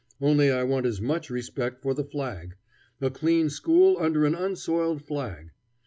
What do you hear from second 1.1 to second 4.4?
respect for the flag: a clean school under an